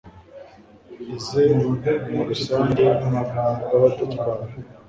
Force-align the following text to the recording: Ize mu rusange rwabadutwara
Ize 1.15 1.41
mu 2.13 2.21
rusange 2.29 2.85
rwabadutwara 3.23 4.43